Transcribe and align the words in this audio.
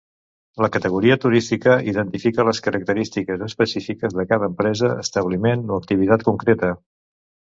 La 0.63 0.67
categoria 0.75 1.17
turística 1.25 1.75
identifica 1.91 2.45
les 2.47 2.61
característiques 2.69 3.43
específiques 3.49 4.17
de 4.21 4.27
cada 4.33 4.49
empresa, 4.53 4.89
establiment 5.05 5.65
o 5.75 5.81
activitat 5.83 6.25
concreta. 6.31 6.71